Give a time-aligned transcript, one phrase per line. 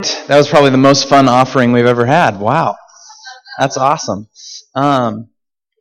[0.00, 2.38] That was probably the most fun offering we've ever had.
[2.38, 2.76] Wow.
[3.58, 4.28] That's awesome.
[4.72, 5.28] Um,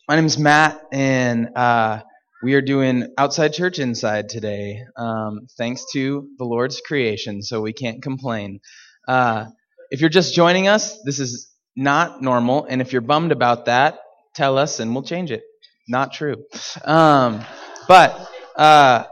[0.08, 2.02] my name is Matt, and uh,
[2.42, 7.74] we are doing outside church inside today, um, thanks to the Lord's creation, so we
[7.74, 8.60] can't complain.
[9.08, 9.46] Uh,
[9.92, 14.00] if you're just joining us, this is not normal, and if you're bummed about that,
[14.34, 15.44] tell us and we'll change it.
[15.88, 16.44] Not true.
[16.84, 17.46] Um,
[17.88, 19.04] but uh,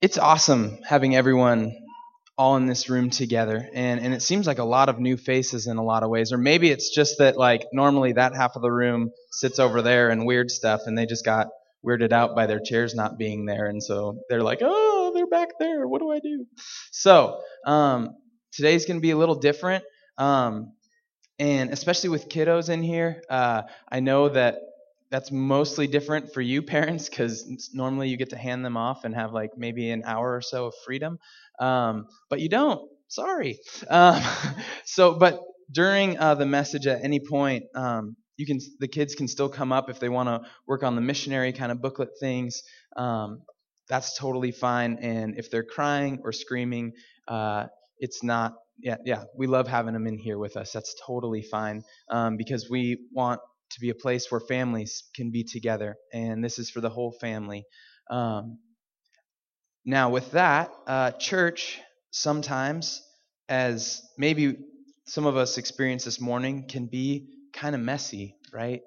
[0.00, 1.74] it's awesome having everyone
[2.38, 3.68] all in this room together.
[3.72, 6.32] And and it seems like a lot of new faces in a lot of ways.
[6.32, 10.10] Or maybe it's just that like normally that half of the room sits over there
[10.10, 11.48] and weird stuff and they just got
[11.84, 13.66] weirded out by their chairs not being there.
[13.66, 15.86] And so they're like oh they're back there.
[15.86, 16.46] What do i do?
[16.90, 18.16] So um,
[18.52, 19.84] today's going to be a little different.
[20.18, 20.72] Um,
[21.38, 24.56] and especially with kiddos in here uh, i know that
[25.10, 29.14] that's mostly different for you parents because normally you get to hand them off and
[29.14, 31.18] have like maybe an hour or so of freedom
[31.60, 32.80] um, but you don't.
[33.08, 33.58] Sorry.
[33.88, 34.20] Um,
[34.84, 35.40] so but
[35.72, 39.72] during uh, the message at any point um, you can the kids can still come
[39.72, 42.62] up if they want to work on the missionary kind of booklet things.
[42.96, 43.42] Um,
[43.88, 44.98] that's totally fine.
[45.00, 46.92] And if they're crying or screaming
[47.28, 47.66] uh,
[47.98, 50.72] it's not yeah yeah we love having them in here with us.
[50.72, 51.82] That's totally fine.
[52.10, 56.58] Um, because we want to be a place where families can be together, and this
[56.58, 57.64] is for the whole family.
[58.10, 58.58] Um,
[59.88, 63.02] now, with that, uh, church sometimes,
[63.48, 64.56] as maybe
[65.06, 68.82] some of us experienced this morning, can be kind of messy, right?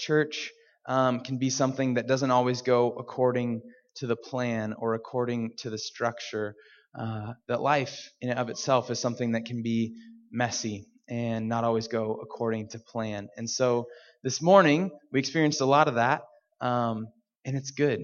[0.00, 0.50] Church
[0.86, 3.60] um, can be something that doesn't always go according
[3.96, 6.54] to the plan or according to the structure.
[6.98, 9.94] Uh, that life in and of itself is something that can be
[10.32, 13.28] messy and not always go according to plan.
[13.36, 13.86] And so
[14.22, 16.22] this morning, we experienced a lot of that,
[16.62, 17.08] um,
[17.44, 18.00] and it's good,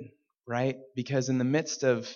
[0.47, 0.77] right?
[0.95, 2.15] Because in the midst of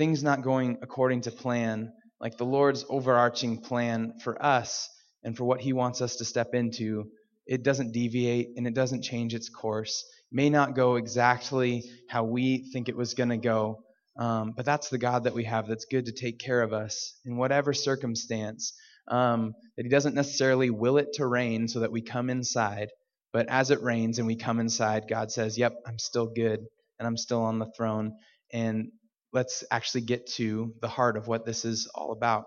[0.00, 4.88] things not going according to plan, like the Lord's overarching plan for us
[5.24, 7.10] and for what He wants us to step into,
[7.46, 10.02] it doesn't deviate and it doesn't change its course.
[10.32, 13.82] It may not go exactly how we think it was going to go,
[14.18, 17.20] um, but that's the God that we have that's good to take care of us
[17.26, 18.72] in whatever circumstance.
[19.06, 22.88] Um, that He doesn't necessarily will it to rain so that we come inside,
[23.34, 26.60] but as it rains and we come inside, God says, Yep, I'm still good
[26.98, 28.14] and I'm still on the throne.
[28.50, 28.92] And
[29.32, 32.44] let's actually get to the heart of what this is all about.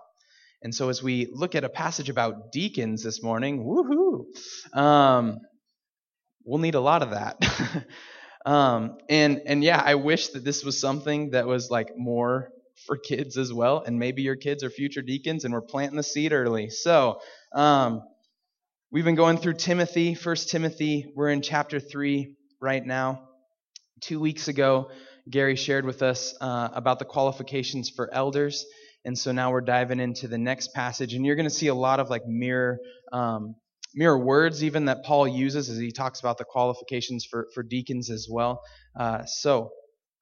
[0.62, 5.38] And so as we look at a passage about deacons this morning, woohoo, um,
[6.44, 7.36] we'll need a lot of that.
[8.46, 12.50] um, and and yeah, I wish that this was something that was like more
[12.86, 13.82] for kids as well.
[13.86, 16.70] And maybe your kids are future deacons, and we're planting the seed early.
[16.70, 17.20] So
[17.54, 18.02] um,
[18.94, 21.10] We've been going through Timothy, First Timothy.
[21.16, 23.28] We're in chapter 3 right now.
[24.00, 24.88] Two weeks ago,
[25.28, 28.66] Gary shared with us uh, about the qualifications for elders.
[29.04, 31.14] And so now we're diving into the next passage.
[31.14, 32.78] And you're going to see a lot of like mirror,
[33.12, 33.54] um,
[33.94, 38.10] mirror words even that Paul uses as he talks about the qualifications for, for deacons
[38.10, 38.62] as well.
[38.98, 39.70] Uh, so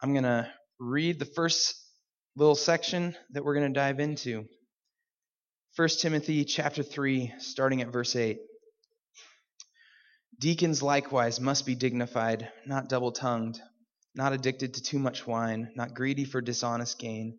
[0.00, 0.48] I'm going to
[0.78, 1.74] read the first
[2.36, 4.44] little section that we're going to dive into.
[5.76, 8.38] 1 Timothy chapter 3, starting at verse 8.
[10.38, 13.60] Deacons likewise must be dignified, not double tongued,
[14.14, 17.38] not addicted to too much wine, not greedy for dishonest gain.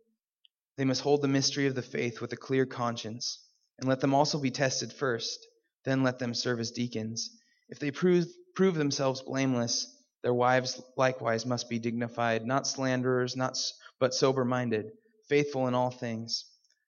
[0.78, 3.40] They must hold the mystery of the faith with a clear conscience,
[3.78, 5.46] and let them also be tested first.
[5.86, 7.30] Then let them serve as deacons.
[7.70, 8.26] If they prove,
[8.56, 9.88] prove themselves blameless,
[10.24, 13.58] their wives likewise must be dignified, not slanderers, not
[14.00, 14.92] but sober minded,
[15.28, 16.46] faithful in all things.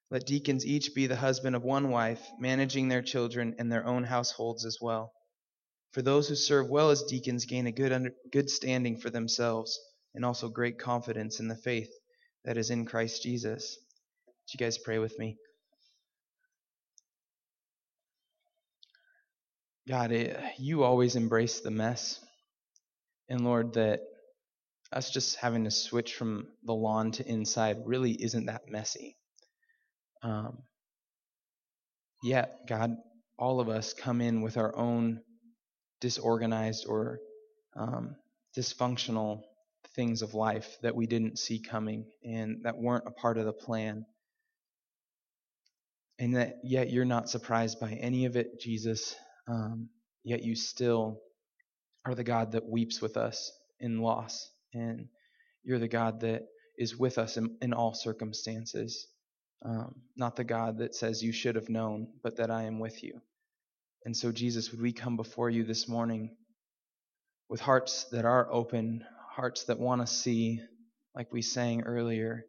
[0.09, 4.05] Let deacons each be the husband of one wife, managing their children and their own
[4.05, 5.11] households as well.
[5.95, 9.79] For those who serve well as deacons gain a good, under, good standing for themselves
[10.13, 11.89] and also great confidence in the faith
[12.43, 13.77] that is in Christ Jesus.
[14.27, 15.37] Would you guys pray with me?
[19.87, 22.19] God, it, you always embrace the mess.
[23.29, 24.01] And Lord, that
[24.91, 29.15] us just having to switch from the lawn to inside really isn't that messy.
[30.21, 30.57] Um,
[32.21, 32.97] yet, God,
[33.39, 35.21] all of us come in with our own
[36.01, 37.19] disorganized or
[37.75, 38.15] um,
[38.57, 39.41] dysfunctional
[39.95, 43.53] things of life that we didn't see coming and that weren't a part of the
[43.53, 44.05] plan.
[46.19, 49.15] And that yet you're not surprised by any of it, Jesus.
[49.47, 49.89] Um,
[50.23, 51.19] yet you still
[52.05, 54.49] are the God that weeps with us in loss.
[54.73, 55.07] And
[55.63, 56.43] you're the God that
[56.77, 59.07] is with us in, in all circumstances.
[59.63, 63.03] Um, not the God that says you should have known, but that I am with
[63.03, 63.21] you.
[64.05, 66.35] And so, Jesus, would we come before you this morning
[67.49, 70.61] with hearts that are open, hearts that want to see,
[71.15, 72.45] like we sang earlier,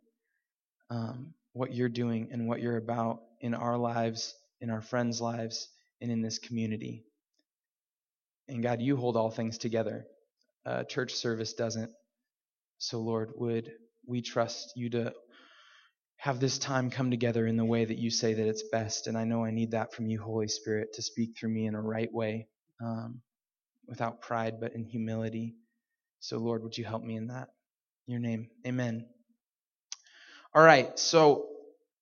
[0.90, 5.68] um, what you're doing and what you're about in our lives in our friends' lives,
[6.00, 7.04] and in this community.
[8.48, 10.06] And God, you hold all things together.
[10.64, 11.90] Uh, church service doesn't.
[12.78, 13.72] So, Lord, would
[14.06, 15.12] we trust you to
[16.16, 19.06] have this time come together in the way that you say that it's best?
[19.06, 21.74] And I know I need that from you, Holy Spirit, to speak through me in
[21.74, 22.48] a right way,
[22.82, 23.20] um,
[23.86, 25.54] without pride, but in humility.
[26.20, 27.48] So, Lord, would you help me in that?
[28.06, 29.06] In your name, amen.
[30.54, 31.48] All right, so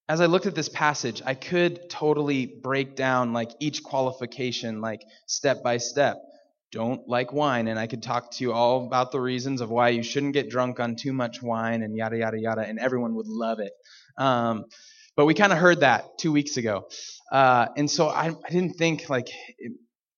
[0.07, 5.03] as I looked at this passage, I could totally break down like each qualification, like
[5.27, 6.21] step by step.
[6.71, 9.89] Don't like wine, and I could talk to you all about the reasons of why
[9.89, 13.27] you shouldn't get drunk on too much wine, and yada yada yada, and everyone would
[13.27, 13.71] love it.
[14.17, 14.65] Um,
[15.15, 16.87] but we kind of heard that two weeks ago,
[17.31, 19.71] uh, and so I, I didn't think like it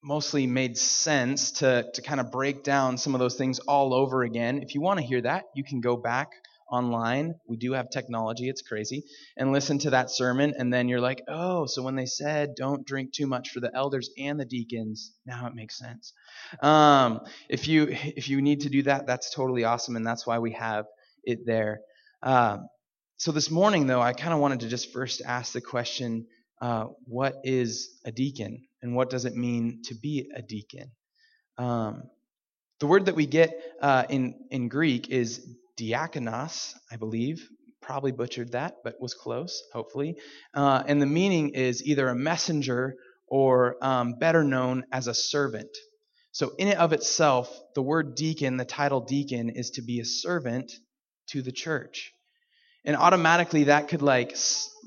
[0.03, 4.23] mostly made sense to to kind of break down some of those things all over
[4.23, 4.61] again.
[4.61, 6.29] If you want to hear that, you can go back
[6.71, 7.35] online.
[7.47, 9.03] We do have technology, it's crazy.
[9.37, 12.85] And listen to that sermon, and then you're like, oh, so when they said don't
[12.85, 16.13] drink too much for the elders and the deacons, now it makes sense.
[16.61, 20.39] Um, if you if you need to do that, that's totally awesome, and that's why
[20.39, 20.85] we have
[21.23, 21.79] it there.
[22.23, 22.67] Um,
[23.17, 26.27] so this morning, though, I kind of wanted to just first ask the question,
[26.61, 30.91] uh, what is a deacon, and what does it mean to be a deacon?
[31.57, 32.03] Um,
[32.79, 35.43] the word that we get uh, in in Greek is
[35.79, 37.49] diakonos, I believe.
[37.81, 40.17] Probably butchered that, but was close, hopefully.
[40.53, 42.97] Uh, and the meaning is either a messenger
[43.27, 45.75] or um, better known as a servant.
[46.33, 50.05] So, in and of itself, the word deacon, the title deacon, is to be a
[50.05, 50.71] servant
[51.29, 52.11] to the church.
[52.85, 54.35] And automatically that could like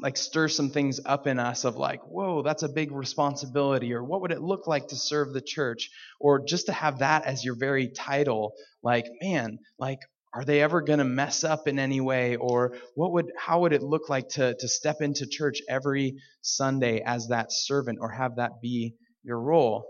[0.01, 4.03] like stir some things up in us of like, whoa, that's a big responsibility, or
[4.03, 7.45] what would it look like to serve the church, or just to have that as
[7.45, 9.99] your very title, like, man, like
[10.33, 12.37] are they ever going to mess up in any way?
[12.37, 17.03] Or what would how would it look like to to step into church every sunday
[17.05, 19.87] as that servant or have that be your role?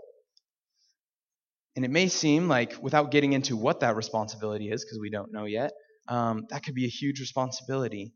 [1.75, 5.31] And it may seem like without getting into what that responsibility is because we don't
[5.31, 5.71] know yet
[6.07, 8.13] um, that could be a huge responsibility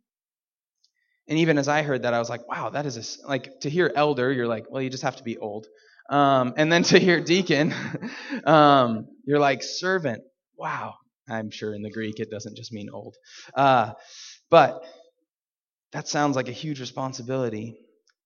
[1.27, 3.69] and even as i heard that i was like wow that is a, like to
[3.69, 5.67] hear elder you're like well you just have to be old
[6.09, 7.73] um, and then to hear deacon
[8.45, 10.23] um, you're like servant
[10.57, 10.95] wow
[11.27, 13.15] I'm sure in the Greek it doesn't just mean old.
[13.53, 13.93] Uh,
[14.49, 14.83] but
[15.91, 17.77] that sounds like a huge responsibility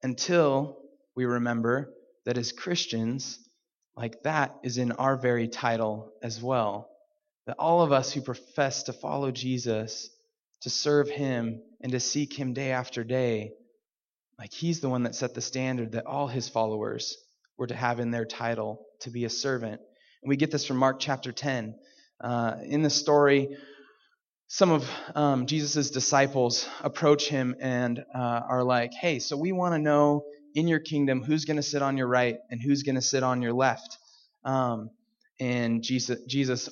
[0.04, 0.78] until
[1.16, 1.94] we remember
[2.26, 3.40] that as Christians,
[3.96, 6.89] like that is in our very title as well.
[7.50, 10.08] That all of us who profess to follow Jesus,
[10.62, 13.54] to serve Him, and to seek Him day after day,
[14.38, 17.18] like He's the one that set the standard that all His followers
[17.58, 19.82] were to have in their title to be a servant.
[20.22, 21.74] And we get this from Mark chapter 10.
[22.22, 23.58] Uh, in the story,
[24.48, 29.74] some of um, Jesus' disciples approach him and uh, are like, hey, so we want
[29.74, 30.24] to know
[30.54, 33.24] in your kingdom who's going to sit on your right and who's going to sit
[33.24, 33.98] on your left.
[34.46, 34.92] Um,
[35.40, 36.70] and Jesus, Jesus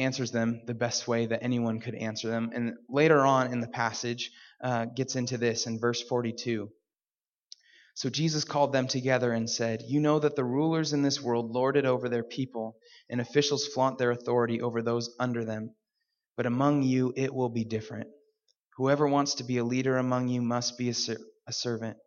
[0.00, 2.50] answers them the best way that anyone could answer them.
[2.54, 4.30] And later on in the passage,
[4.62, 6.70] uh, gets into this in verse 42.
[7.94, 11.50] So Jesus called them together and said, You know that the rulers in this world
[11.50, 12.76] lord it over their people,
[13.08, 15.74] and officials flaunt their authority over those under them.
[16.36, 18.08] But among you it will be different.
[18.76, 21.98] Whoever wants to be a leader among you must be a, ser- a servant,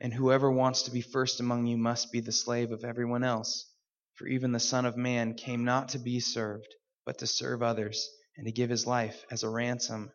[0.00, 3.72] and whoever wants to be first among you must be the slave of everyone else.
[4.14, 6.74] For even the Son of Man came not to be served,
[7.04, 10.10] but to serve others, and to give his life as a ransom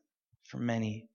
[0.45, 1.09] for many.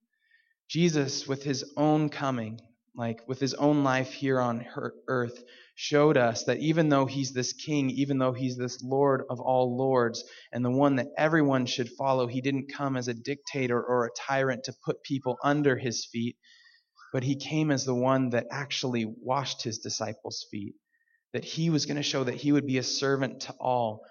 [0.69, 2.61] Jesus, with his own coming,
[2.95, 4.67] like with his own life here on
[5.09, 5.43] earth,
[5.75, 9.77] showed us that even though he's this king, even though he's this Lord of all
[9.77, 14.05] lords, and the one that everyone should follow, he didn't come as a dictator or
[14.05, 16.37] a tyrant to put people under his feet,
[17.13, 20.75] but he came as the one that actually washed his disciples' feet.
[21.33, 24.03] That he was going to show that he would be a servant to all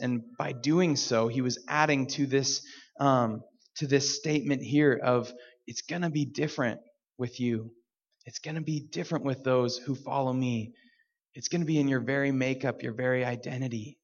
[0.00, 2.62] and by doing so, he was adding to this
[3.00, 3.42] um,
[3.76, 5.32] to this statement here of
[5.66, 6.80] it's going to be different
[7.18, 7.70] with you
[8.26, 10.74] it's going to be different with those who follow me.
[11.34, 13.98] It's going to be in your very makeup, your very identity,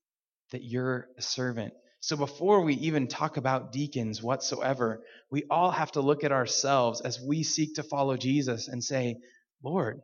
[0.52, 1.74] that you're a servant.
[2.00, 7.00] So before we even talk about deacons whatsoever, we all have to look at ourselves
[7.00, 9.16] as we seek to follow Jesus and say,
[9.62, 10.00] Lord,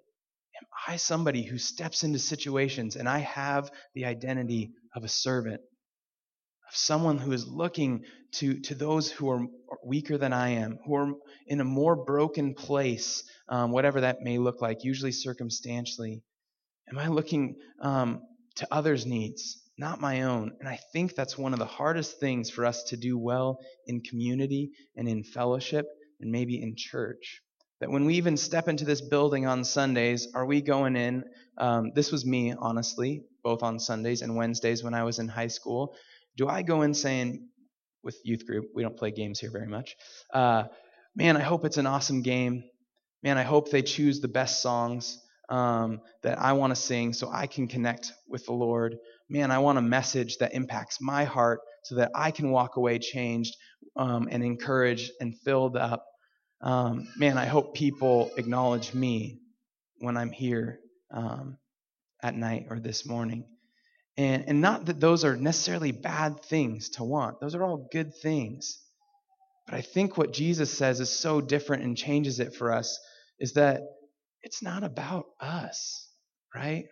[0.86, 5.60] I somebody who steps into situations and I have the identity of a servant?
[6.68, 9.46] of someone who is looking to, to those who are
[9.84, 11.12] weaker than I am, who are
[11.46, 16.22] in a more broken place, um, whatever that may look like, usually circumstantially.
[16.90, 18.20] Am I looking um,
[18.56, 20.52] to others' needs, not my own?
[20.60, 24.02] And I think that's one of the hardest things for us to do well in
[24.02, 25.86] community and in fellowship
[26.20, 27.40] and maybe in church.
[27.80, 31.24] That when we even step into this building on Sundays, are we going in?
[31.58, 35.46] Um, this was me, honestly, both on Sundays and Wednesdays when I was in high
[35.46, 35.94] school.
[36.36, 37.48] Do I go in saying,
[38.02, 39.96] with youth group, we don't play games here very much.
[40.32, 40.64] Uh,
[41.14, 42.64] man, I hope it's an awesome game.
[43.22, 45.18] Man, I hope they choose the best songs
[45.48, 48.96] um, that I want to sing so I can connect with the Lord.
[49.28, 52.98] Man, I want a message that impacts my heart so that I can walk away
[52.98, 53.56] changed
[53.96, 56.04] um, and encouraged and filled up.
[56.60, 59.40] Um, man, I hope people acknowledge me
[59.98, 60.80] when I'm here
[61.12, 61.58] um,
[62.22, 63.44] at night or this morning.
[64.16, 68.14] And, and not that those are necessarily bad things to want, those are all good
[68.14, 68.80] things.
[69.66, 72.98] But I think what Jesus says is so different and changes it for us
[73.38, 73.82] is that
[74.42, 76.10] it's not about us,
[76.54, 76.86] right?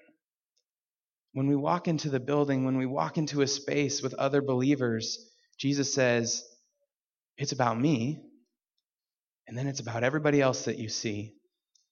[1.33, 5.19] When we walk into the building, when we walk into a space with other believers,
[5.59, 6.45] Jesus says,
[7.39, 8.23] It's about me.
[9.49, 11.35] And then it's about everybody else that you see.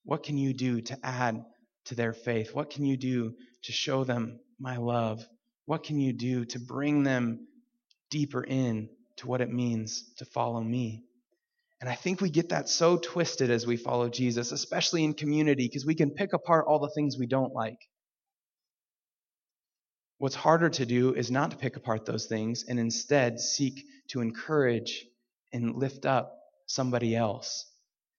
[0.04, 1.42] What can you do to add
[1.86, 2.54] to their faith?
[2.54, 3.34] What can you do
[3.64, 5.24] to show them my love?
[5.66, 7.46] What can you do to bring them
[8.10, 11.04] deeper in to what it means to follow me?
[11.80, 15.66] And I think we get that so twisted as we follow Jesus, especially in community,
[15.66, 17.78] because we can pick apart all the things we don't like.
[20.18, 24.20] What's harder to do is not to pick apart those things and instead seek to
[24.20, 25.04] encourage
[25.52, 26.32] and lift up
[26.66, 27.66] somebody else,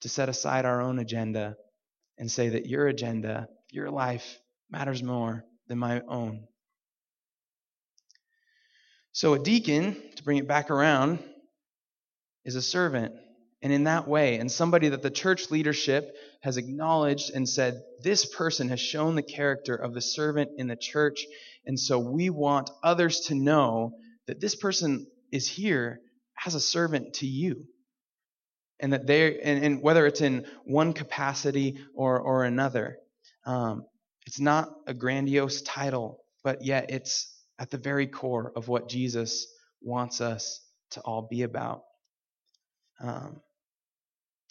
[0.02, 1.56] to set aside our own agenda
[2.18, 6.48] and say that your agenda, your life matters more than my own.
[9.12, 11.20] So, a deacon, to bring it back around,
[12.44, 13.16] is a servant
[13.62, 18.24] and in that way, and somebody that the church leadership has acknowledged and said, this
[18.24, 21.26] person has shown the character of the servant in the church.
[21.66, 23.94] And so we want others to know
[24.28, 26.00] that this person is here
[26.46, 27.66] as a servant to you.
[28.80, 32.98] And that they and, and whether it's in one capacity or, or another,
[33.46, 33.86] um,
[34.26, 39.48] it's not a grandiose title, but yet it's at the very core of what Jesus
[39.82, 41.84] wants us to all be about.
[43.00, 43.42] Um,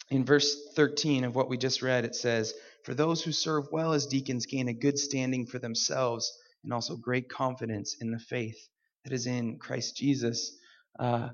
[0.09, 2.53] in verse 13 of what we just read, it says,
[2.83, 6.31] For those who serve well as deacons gain a good standing for themselves
[6.63, 8.57] and also great confidence in the faith
[9.03, 10.57] that is in Christ Jesus.
[10.99, 11.29] Uh,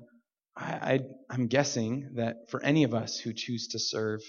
[0.56, 4.20] I, I, am guessing that for any of us who choose to serve,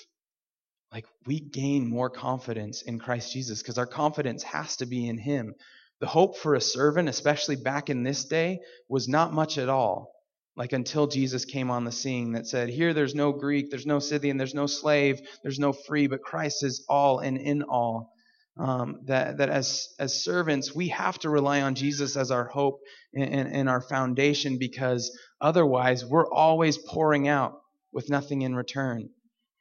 [0.91, 5.17] like we gain more confidence in Christ Jesus because our confidence has to be in
[5.17, 5.55] Him.
[5.99, 10.13] The hope for a servant, especially back in this day, was not much at all
[10.55, 13.99] like until Jesus came on the scene that said, Here there's no Greek, there's no
[13.99, 18.13] Scythian, there's no slave, there's no free, but Christ is all and in all.
[18.55, 22.81] Um, that that as as servants we have to rely on Jesus as our hope
[23.11, 27.59] and, and our foundation because otherwise we're always pouring out
[27.91, 29.09] with nothing in return.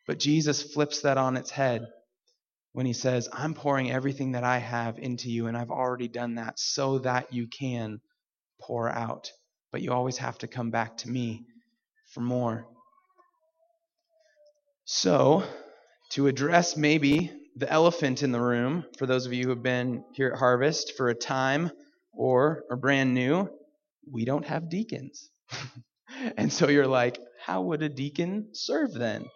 [0.07, 1.87] But Jesus flips that on its head
[2.73, 6.35] when he says, I'm pouring everything that I have into you, and I've already done
[6.35, 8.01] that so that you can
[8.61, 9.33] pour out
[9.73, 11.47] but you always have to come back to me
[12.13, 12.67] for more.
[14.85, 15.43] So,
[16.11, 20.05] to address maybe the elephant in the room, for those of you who have been
[20.13, 21.71] here at Harvest for a time
[22.13, 23.49] or are brand new,
[24.11, 25.31] we don't have deacons.
[26.37, 29.27] and so you're like, how would a deacon serve then?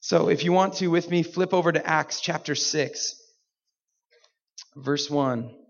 [0.00, 3.14] So if you want to, with me, flip over to Acts chapter 6,
[4.76, 5.63] verse 1.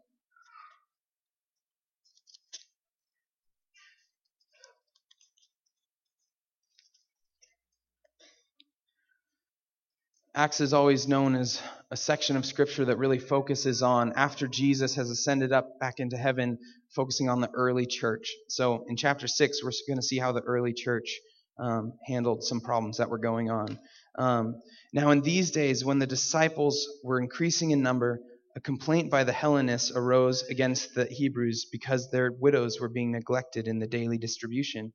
[10.36, 11.62] Acts is always known as
[11.92, 16.16] a section of scripture that really focuses on after Jesus has ascended up back into
[16.16, 16.58] heaven,
[16.90, 18.34] focusing on the early church.
[18.48, 21.20] So in chapter 6, we're going to see how the early church
[21.56, 23.78] um, handled some problems that were going on.
[24.18, 24.60] Um,
[24.92, 28.18] now, in these days, when the disciples were increasing in number,
[28.56, 33.68] a complaint by the Hellenists arose against the Hebrews because their widows were being neglected
[33.68, 34.92] in the daily distribution.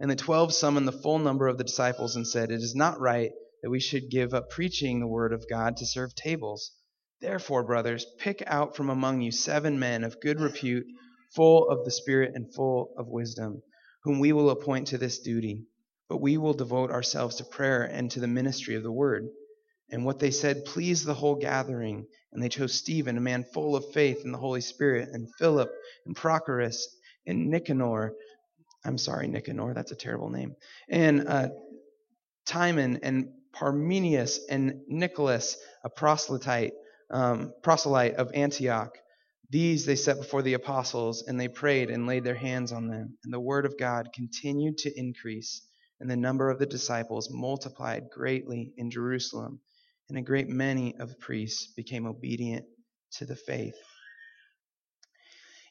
[0.00, 2.98] And the twelve summoned the full number of the disciples and said, It is not
[2.98, 3.30] right
[3.62, 6.72] that we should give up preaching the word of God to serve tables.
[7.20, 10.86] Therefore, brothers, pick out from among you seven men of good repute,
[11.34, 13.62] full of the Spirit and full of wisdom,
[14.02, 15.64] whom we will appoint to this duty.
[16.08, 19.28] But we will devote ourselves to prayer and to the ministry of the word.
[19.90, 22.06] And what they said pleased the whole gathering.
[22.32, 25.70] And they chose Stephen, a man full of faith in the Holy Spirit, and Philip,
[26.06, 26.82] and Prochorus,
[27.26, 28.14] and Nicanor.
[28.84, 30.56] I'm sorry, Nicanor, that's a terrible name.
[30.88, 31.48] And uh,
[32.46, 36.72] Timon, and Parmenius and Nicholas, a proselyte,
[37.10, 38.96] um, proselyte of Antioch.
[39.50, 43.18] These they set before the apostles, and they prayed and laid their hands on them.
[43.22, 45.62] And the word of God continued to increase,
[46.00, 49.60] and the number of the disciples multiplied greatly in Jerusalem,
[50.08, 52.64] and a great many of the priests became obedient
[53.18, 53.76] to the faith.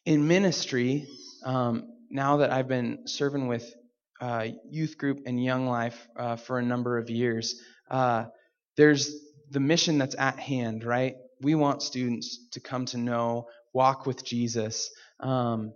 [0.06, 1.08] In ministry,
[1.44, 3.74] um, now that I've been serving with
[4.20, 7.60] uh, youth group and young life uh, for a number of years,
[7.92, 8.26] uh,
[8.78, 9.14] there's
[9.52, 11.16] the mission that's at hand, right?
[11.42, 15.74] We want students to come to know, walk with Jesus, um,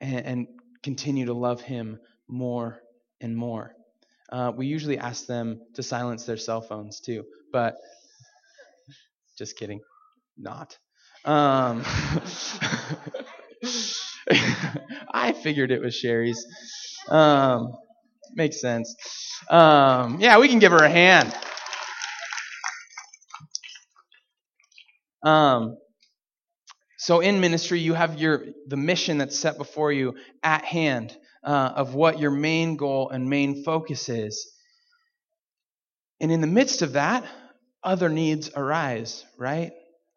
[0.00, 0.46] and, and
[0.82, 2.80] continue to love Him more
[3.20, 3.74] and more.
[4.30, 7.76] Uh, we usually ask them to silence their cell phones too, but
[9.38, 9.80] just kidding,
[10.36, 10.78] not.
[11.24, 11.82] Um,
[15.12, 16.44] I figured it was Sherry's.
[17.08, 17.72] Um,
[18.34, 18.94] makes sense.
[19.48, 21.34] Um, yeah, we can give her a hand.
[25.24, 25.76] Um,
[26.98, 31.72] so in ministry, you have your the mission that's set before you at hand uh,
[31.76, 34.50] of what your main goal and main focus is.
[36.20, 37.24] And in the midst of that,
[37.82, 39.72] other needs arise, right?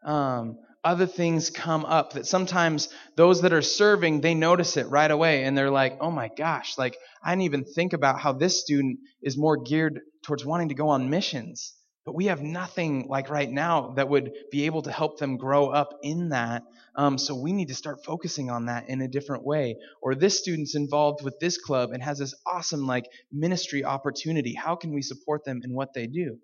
[0.06, 5.10] Um, other things come up that sometimes those that are serving, they notice it right
[5.10, 8.60] away and they're like, oh my gosh, like I didn't even think about how this
[8.60, 11.74] student is more geared towards wanting to go on missions.
[12.06, 15.68] But we have nothing like right now that would be able to help them grow
[15.68, 16.64] up in that.
[16.96, 19.78] Um, so we need to start focusing on that in a different way.
[20.02, 24.54] Or this student's involved with this club and has this awesome like ministry opportunity.
[24.54, 26.40] How can we support them in what they do?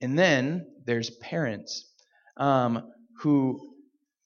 [0.00, 1.84] And then there's parents
[2.38, 2.90] um,
[3.22, 3.72] who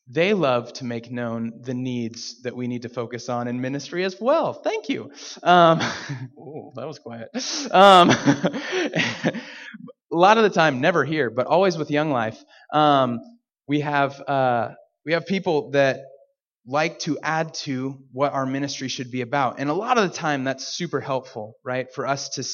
[0.09, 4.05] they love to make known the needs that we need to focus on in ministry
[4.05, 4.53] as well.
[4.55, 5.11] Thank you.
[5.43, 5.81] Um,
[6.39, 7.29] oh, that was quiet.
[7.73, 8.11] Um,
[9.31, 9.33] a
[10.11, 13.21] lot of the time, never here, but always with Young Life, um,
[13.67, 14.71] we have uh,
[15.05, 16.01] we have people that
[16.69, 20.17] like to add to what our ministry should be about, and a lot of the
[20.17, 21.93] time, that's super helpful, right?
[21.93, 22.45] For us to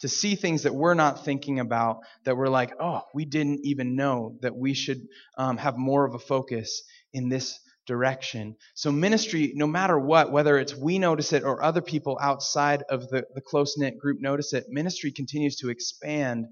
[0.00, 3.96] to see things that we're not thinking about, that we're like, oh, we didn't even
[3.96, 5.00] know that we should
[5.36, 8.54] um, have more of a focus in this direction.
[8.74, 13.08] So ministry, no matter what, whether it's we notice it or other people outside of
[13.08, 16.46] the, the close knit group notice it, ministry continues to expand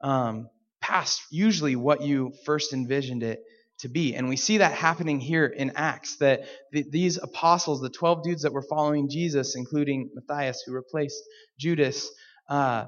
[0.00, 0.48] um,
[0.80, 3.40] past usually what you first envisioned it
[3.80, 4.14] to be.
[4.14, 8.42] And we see that happening here in Acts, that the, these apostles, the 12 dudes
[8.42, 11.22] that were following Jesus, including Matthias, who replaced
[11.58, 12.10] Judas,
[12.50, 12.86] uh,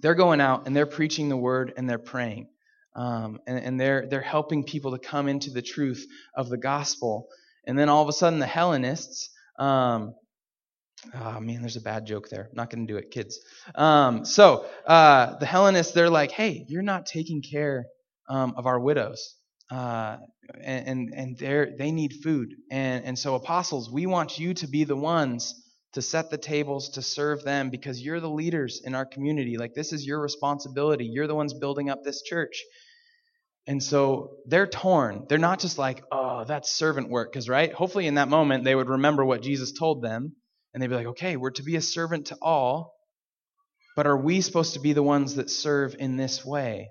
[0.00, 2.48] they're going out and they're preaching the word and they're praying.
[2.96, 7.28] Um, and, and they're, they're helping people to come into the truth of the gospel.
[7.66, 10.14] And then all of a sudden, the Hellenists, um,
[11.14, 12.50] Oh man, there's a bad joke there.
[12.52, 13.40] Not going to do it, kids.
[13.74, 17.86] Um, so uh, the Hellenists, they're like, "Hey, you're not taking care
[18.28, 19.34] um, of our widows,
[19.70, 20.18] uh,
[20.62, 24.84] and and they they need food, and and so apostles, we want you to be
[24.84, 25.54] the ones
[25.94, 29.56] to set the tables to serve them because you're the leaders in our community.
[29.56, 31.06] Like this is your responsibility.
[31.06, 32.62] You're the ones building up this church."
[33.66, 35.26] And so they're torn.
[35.28, 37.72] They're not just like, "Oh, that's servant work," because right?
[37.72, 40.36] Hopefully, in that moment, they would remember what Jesus told them
[40.72, 42.94] and they'd be like, okay, we're to be a servant to all,
[43.96, 46.88] but are we supposed to be the ones that serve in this way?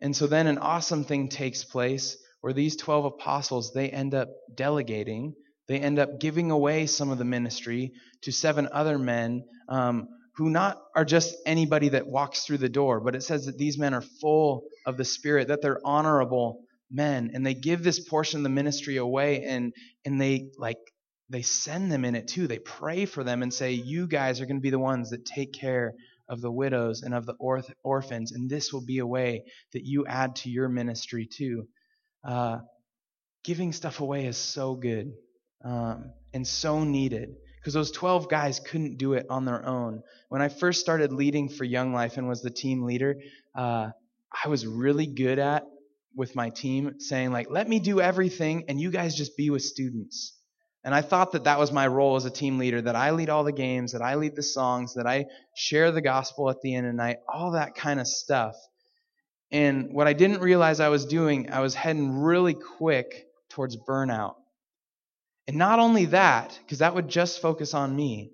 [0.00, 4.28] And so then an awesome thing takes place where these 12 apostles, they end up
[4.54, 5.34] delegating,
[5.68, 10.50] they end up giving away some of the ministry to seven other men um, who
[10.50, 13.94] not are just anybody that walks through the door, but it says that these men
[13.94, 18.42] are full of the Spirit, that they're honorable men, and they give this portion of
[18.44, 19.72] the ministry away, and
[20.04, 20.78] and they like
[21.30, 22.46] they send them in it too.
[22.46, 25.24] They pray for them and say, You guys are going to be the ones that
[25.24, 25.94] take care
[26.28, 29.84] of the widows and of the orth- orphans, and this will be a way that
[29.84, 31.66] you add to your ministry too.
[32.22, 32.58] Uh,
[33.44, 35.12] giving stuff away is so good
[35.64, 40.02] um, and so needed because those 12 guys couldn't do it on their own.
[40.28, 43.16] When I first started leading for Young Life and was the team leader,
[43.54, 43.90] uh,
[44.44, 45.64] I was really good at
[46.14, 49.62] with my team saying like, "Let me do everything, and you guys just be with
[49.62, 50.36] students."
[50.84, 53.28] And I thought that that was my role as a team leader, that I lead
[53.28, 56.76] all the games, that I lead the songs, that I share the gospel at the
[56.76, 58.54] end of the night, all that kind of stuff.
[59.50, 64.34] And what I didn't realize I was doing, I was heading really quick towards burnout.
[65.48, 68.32] And not only that, because that would just focus on me,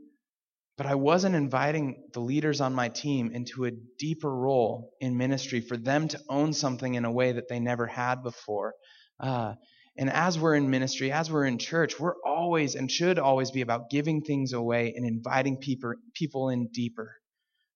[0.79, 5.61] but I wasn't inviting the leaders on my team into a deeper role in ministry
[5.61, 8.75] for them to own something in a way that they never had before.
[9.21, 9.55] Uh,
[9.97, 13.61] and as we're in ministry, as we're in church, we're always and should always be
[13.61, 17.15] about giving things away and inviting people, people in deeper.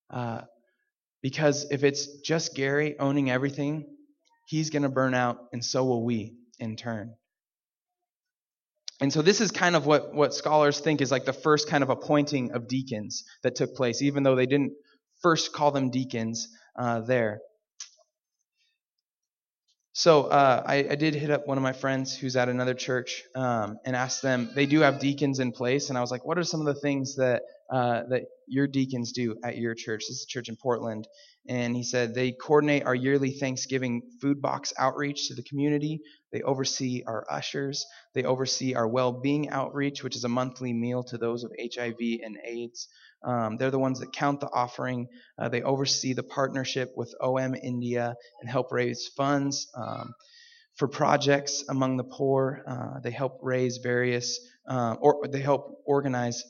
[0.08, 0.42] Uh,
[1.22, 3.84] because if it's just Gary owning everything,
[4.46, 7.14] he's going to burn out, and so will we in turn.
[9.00, 11.82] And so this is kind of what, what scholars think is like the first kind
[11.82, 14.72] of appointing of deacons that took place, even though they didn't
[15.20, 17.40] first call them deacons uh, there.
[19.98, 23.24] So uh, I, I, did hit up one of my friends who's at another church
[23.34, 24.50] um, and asked them.
[24.54, 26.78] They do have deacons in place, and I was like, "What are some of the
[26.78, 27.40] things that
[27.72, 31.08] uh, that your deacons do at your church?" This is a church in Portland,
[31.48, 36.02] and he said they coordinate our yearly Thanksgiving food box outreach to the community.
[36.30, 37.86] They oversee our ushers.
[38.14, 42.36] They oversee our well-being outreach, which is a monthly meal to those with HIV and
[42.46, 42.86] AIDS.
[43.26, 45.08] Um, they're the ones that count the offering.
[45.36, 50.14] Uh, they oversee the partnership with OM India and help raise funds um,
[50.76, 52.62] for projects among the poor.
[52.66, 56.42] Uh, they help raise various, uh, or they help organize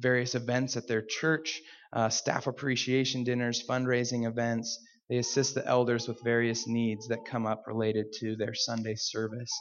[0.00, 4.84] various events at their church, uh, staff appreciation dinners, fundraising events.
[5.08, 9.52] They assist the elders with various needs that come up related to their Sunday service.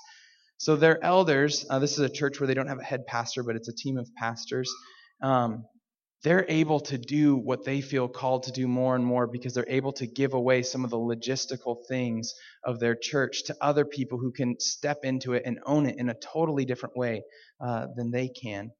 [0.57, 3.43] So their elders, uh, this is a church where they don't have a head pastor,
[3.43, 4.71] but it's a team of pastors.
[5.21, 5.65] Um,
[6.23, 9.65] they're able to do what they feel called to do more and more because they're
[9.67, 12.33] able to give away some of the logistical things
[12.63, 16.09] of their church to other people who can step into it and own it in
[16.09, 17.23] a totally different way
[17.59, 18.71] uh, than they can.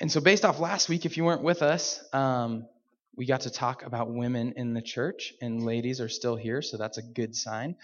[0.00, 2.66] And so, based off last week, if you weren't with us, um,
[3.16, 6.76] we got to talk about women in the church, and ladies are still here, so
[6.76, 7.76] that's a good sign.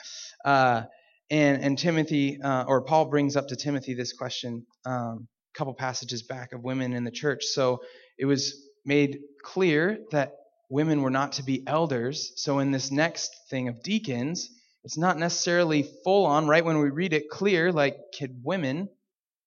[0.44, 0.82] Uh,
[1.30, 4.64] and, and Timothy, uh, or Paul brings up to Timothy this question.
[4.84, 7.44] Um, couple passages back of women in the church.
[7.44, 7.82] So
[8.18, 10.36] it was made clear that
[10.68, 12.32] women were not to be elders.
[12.36, 14.50] So in this next thing of deacons,
[14.84, 18.88] it's not necessarily full on, right when we read it clear, like, could women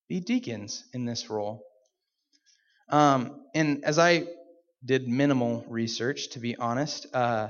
[0.09, 1.63] be deacons in this role?
[2.89, 4.25] Um, and as I
[4.83, 7.49] did minimal research, to be honest, uh,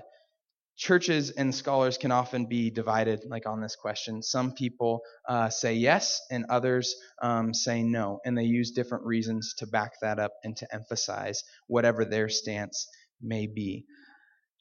[0.80, 4.24] churches and scholars can often be divided like on this question.
[4.24, 9.54] Some people uh, say yes and others um, say no and they use different reasons
[9.58, 12.88] to back that up and to emphasize whatever their stance
[13.22, 13.86] may be.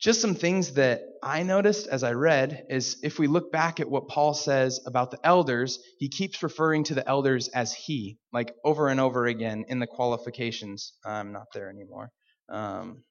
[0.01, 3.91] Just some things that i noticed as i read is if we look back at
[3.91, 8.55] what paul says about the elders he keeps referring to the elders as he like
[8.65, 10.93] over and over again in the qualifications.
[11.05, 12.11] I'm not there anymore.
[12.49, 13.03] Um,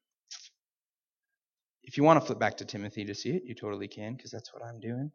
[1.87, 4.29] if you want to flip back to Timothy to see it, you totally can, because
[4.29, 5.11] that's what I'm doing.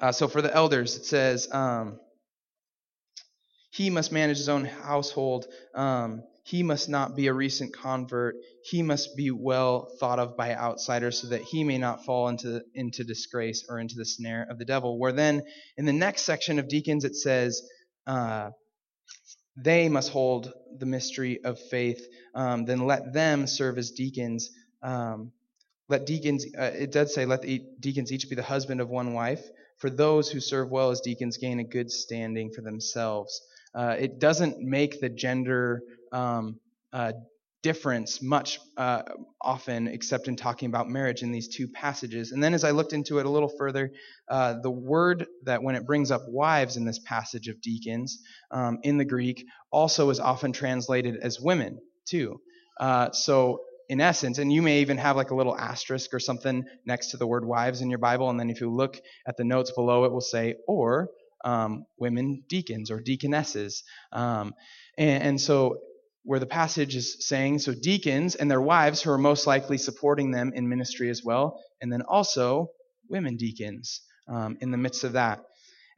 [0.00, 1.98] Uh, so for the elders, it says, um,
[3.72, 5.46] he must manage his own household.
[5.74, 8.36] Um, he must not be a recent convert.
[8.64, 12.62] He must be well thought of by outsiders so that he may not fall into,
[12.74, 14.98] into disgrace or into the snare of the devil.
[14.98, 15.42] Where then
[15.76, 17.62] in the next section of deacons, it says,
[18.06, 18.50] uh,
[19.56, 22.06] they must hold the mystery of faith.
[22.34, 24.50] Um, then let them serve as deacons.
[24.82, 25.32] Um,
[25.88, 29.12] let deacons, uh, it does say, let the deacons each be the husband of one
[29.12, 29.44] wife.
[29.78, 33.42] For those who serve well as deacons gain a good standing for themselves.
[33.74, 36.60] Uh, it doesn't make the gender um,
[36.92, 37.12] uh,
[37.62, 39.02] difference much uh,
[39.40, 42.32] often, except in talking about marriage in these two passages.
[42.32, 43.90] And then as I looked into it a little further,
[44.28, 48.18] uh, the word that when it brings up wives in this passage of deacons
[48.50, 52.40] um, in the Greek also is often translated as women, too.
[52.80, 56.64] Uh, so in essence, and you may even have like a little asterisk or something
[56.86, 58.96] next to the word wives in your Bible, and then if you look
[59.26, 61.10] at the notes below, it will say, or
[61.44, 63.82] um, women deacons or deaconesses.
[64.12, 64.54] Um,
[64.96, 65.78] and, and so
[66.24, 70.30] where the passage is saying, so deacons and their wives who are most likely supporting
[70.30, 72.68] them in ministry as well, and then also
[73.08, 75.40] women deacons um, in the midst of that.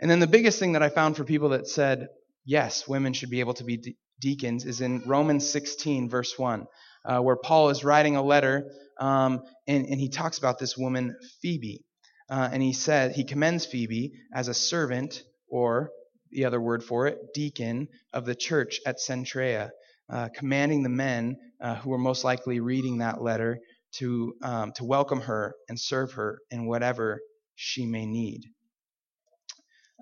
[0.00, 2.08] And then the biggest thing that I found for people that said,
[2.44, 6.66] yes, women should be able to be de- deacons is in Romans 16, verse 1,
[7.04, 11.16] uh, where Paul is writing a letter um, and, and, he talks about this woman,
[11.42, 11.84] Phoebe.
[12.30, 15.90] Uh, and he said, he commends Phoebe as a servant, or
[16.30, 19.70] the other word for it, deacon of the church at Cenchrea
[20.10, 23.58] uh, commanding the men uh, who were most likely reading that letter
[23.96, 27.20] to, um, to welcome her and serve her in whatever
[27.54, 28.42] she may need.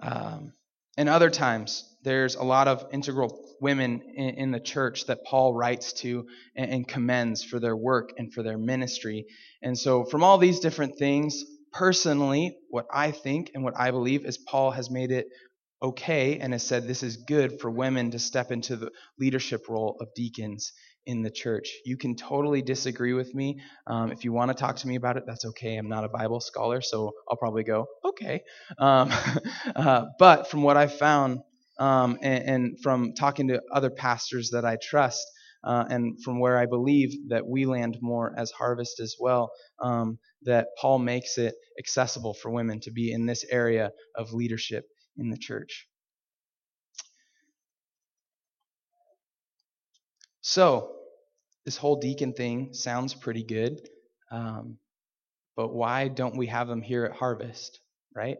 [0.03, 0.53] Um,
[0.97, 5.55] and other times, there's a lot of integral women in, in the church that Paul
[5.55, 9.27] writes to and, and commends for their work and for their ministry.
[9.63, 14.27] And so, from all these different things, personally, what I think and what I believe
[14.27, 15.27] is Paul has made it
[15.83, 19.97] okay and has said this is good for women to step into the leadership role
[20.01, 20.73] of deacons
[21.07, 21.69] in the church.
[21.85, 23.61] You can totally disagree with me.
[23.87, 25.77] Um, if you want to talk to me about it, that's okay.
[25.77, 28.43] I'm not a Bible scholar, so I'll probably go, okay.
[28.79, 29.11] Um,
[29.77, 31.41] uh, but from what I've found
[31.79, 35.27] um, and, and, from talking to other pastors that I trust,
[35.65, 39.51] uh, and from where I believe that we land more as harvest as well,
[39.83, 44.85] um, that Paul makes it accessible for women to be in this area of leadership
[45.19, 45.89] in the church.
[50.41, 50.93] So,
[51.65, 53.81] this whole deacon thing sounds pretty good,
[54.31, 54.79] um,
[55.57, 57.79] but why don't we have them here at Harvest,
[58.15, 58.39] right?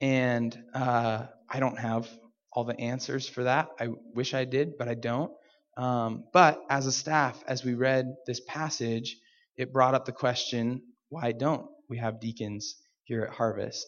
[0.00, 2.08] And uh, I don't have
[2.52, 3.68] all the answers for that.
[3.78, 5.30] I wish I did, but I don't.
[5.76, 9.16] Um, but as a staff, as we read this passage,
[9.56, 13.86] it brought up the question why don't we have deacons here at Harvest?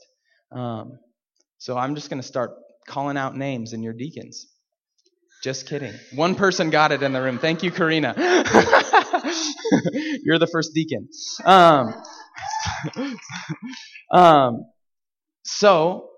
[0.51, 0.99] Um,
[1.63, 2.51] so I'm just going to start
[2.89, 4.49] calling out names in your deacons.
[5.45, 5.95] Just kidding.
[6.13, 7.39] One person got it in the room.
[7.39, 8.15] Thank you, Karina.
[10.25, 11.09] You're the first deacon.
[11.45, 12.03] Um,
[14.13, 14.65] um,
[15.45, 16.09] so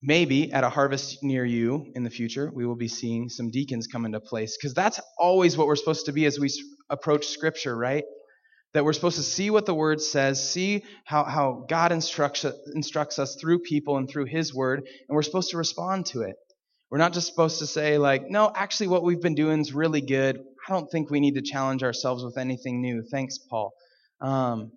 [0.00, 3.86] maybe at a harvest near you in the future, we will be seeing some deacons
[3.86, 6.48] come into place because that's always what we're supposed to be as we
[6.88, 8.04] approach Scripture, right?
[8.74, 13.18] That we're supposed to see what the Word says, see how, how God instructs, instructs
[13.18, 16.36] us through people and through His Word, and we're supposed to respond to it.
[16.90, 20.02] We're not just supposed to say, like, no, actually, what we've been doing is really
[20.02, 20.38] good.
[20.68, 23.02] I don't think we need to challenge ourselves with anything new.
[23.10, 23.72] Thanks, Paul.
[24.20, 24.72] Um,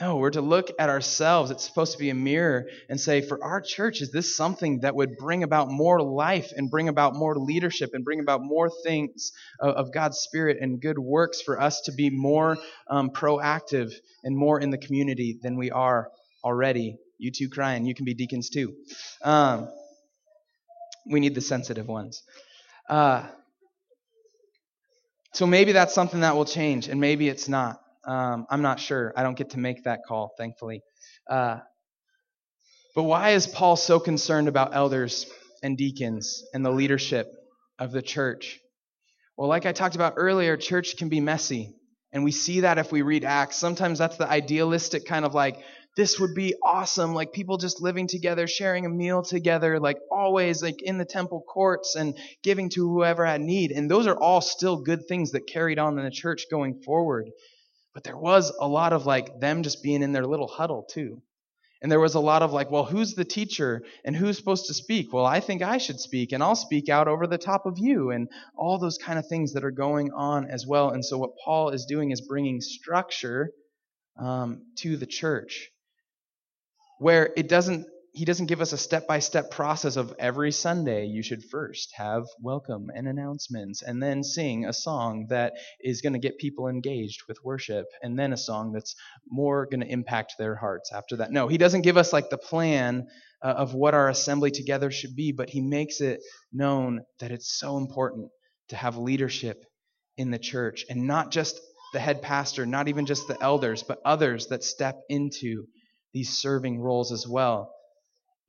[0.00, 1.50] no, we're to look at ourselves.
[1.50, 4.94] It's supposed to be a mirror and say, for our church, is this something that
[4.94, 9.32] would bring about more life and bring about more leadership and bring about more things
[9.60, 12.56] of, God's Spirit and good works for us to be more
[12.88, 13.92] um, proactive
[14.24, 16.08] and more in the community than we are
[16.42, 16.96] already?
[17.18, 18.72] You two crying, you can be deacons too.
[19.22, 19.68] Um,
[21.10, 22.22] we need the sensitive ones.
[22.88, 23.26] Uh,
[25.34, 27.80] so maybe that's something that will change, and maybe it's not.
[28.04, 29.12] Um, I'm not sure.
[29.16, 30.82] I don't get to make that call, thankfully.
[31.28, 31.58] Uh,
[32.94, 35.26] but why is Paul so concerned about elders
[35.62, 37.26] and deacons and the leadership
[37.78, 38.58] of the church?
[39.36, 41.74] Well, like I talked about earlier, church can be messy.
[42.12, 43.56] And we see that if we read Acts.
[43.56, 45.62] Sometimes that's the idealistic kind of like,
[45.96, 47.14] this would be awesome.
[47.14, 51.42] Like people just living together, sharing a meal together, like always, like in the temple
[51.42, 53.70] courts and giving to whoever had need.
[53.70, 57.30] And those are all still good things that carried on in the church going forward.
[57.94, 61.22] But there was a lot of like them just being in their little huddle too.
[61.82, 64.74] And there was a lot of like, well, who's the teacher and who's supposed to
[64.74, 65.12] speak?
[65.12, 68.10] Well, I think I should speak and I'll speak out over the top of you
[68.10, 70.90] and all those kind of things that are going on as well.
[70.90, 73.50] And so what Paul is doing is bringing structure
[74.18, 75.70] um, to the church
[76.98, 81.44] where it doesn't he doesn't give us a step-by-step process of every Sunday you should
[81.44, 86.38] first have welcome and announcements and then sing a song that is going to get
[86.38, 88.96] people engaged with worship and then a song that's
[89.28, 91.30] more going to impact their hearts after that.
[91.30, 93.06] No, he doesn't give us like the plan
[93.42, 96.20] uh, of what our assembly together should be, but he makes it
[96.52, 98.30] known that it's so important
[98.68, 99.64] to have leadership
[100.16, 101.60] in the church and not just
[101.92, 105.66] the head pastor, not even just the elders, but others that step into
[106.12, 107.72] these serving roles as well.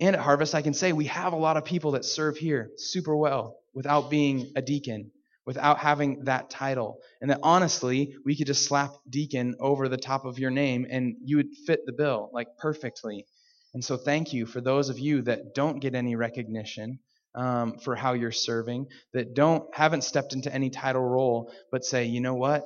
[0.02, 2.72] And at Harvest, I can say we have a lot of people that serve here
[2.78, 5.12] super well without being a deacon,
[5.46, 6.98] without having that title.
[7.22, 11.16] And that honestly, we could just slap deacon over the top of your name and
[11.24, 13.28] you would fit the bill like perfectly.
[13.76, 17.00] And so thank you for those of you that don't get any recognition.
[17.34, 22.04] Um, for how you're serving, that don't haven't stepped into any title role, but say,
[22.04, 22.66] you know what,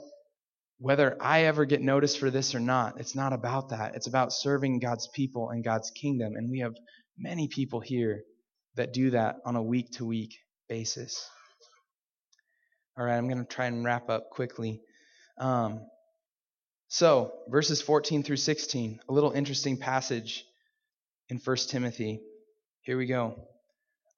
[0.79, 3.95] whether I ever get noticed for this or not, it's not about that.
[3.95, 6.33] It's about serving God's people and God's kingdom.
[6.35, 6.73] And we have
[7.17, 8.23] many people here
[8.75, 11.30] that do that on a week to week basis.
[12.97, 14.82] All right, I'm going to try and wrap up quickly.
[15.38, 15.82] Um,
[16.88, 20.45] so, verses 14 through 16, a little interesting passage
[21.30, 22.21] in 1 Timothy.
[22.82, 23.47] Here we go.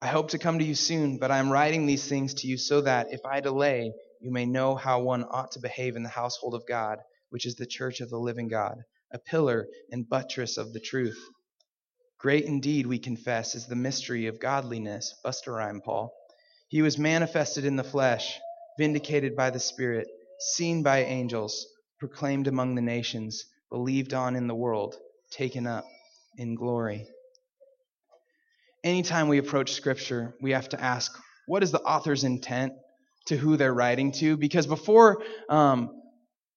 [0.00, 2.56] I hope to come to you soon, but I am writing these things to you
[2.56, 6.08] so that if I delay, you may know how one ought to behave in the
[6.08, 6.98] household of God,
[7.30, 8.76] which is the church of the living God,
[9.12, 11.18] a pillar and buttress of the truth.
[12.18, 15.14] Great indeed, we confess, is the mystery of godliness.
[15.22, 16.12] Buster rhyme, Paul.
[16.68, 18.38] He was manifested in the flesh,
[18.78, 20.08] vindicated by the Spirit,
[20.40, 21.66] seen by angels,
[21.98, 24.96] proclaimed among the nations, believed on in the world,
[25.30, 25.84] taken up
[26.36, 27.06] in glory.
[28.84, 32.72] Anytime we approach Scripture, we have to ask, what is the author's intent?
[33.28, 35.90] to who they're writing to because before um,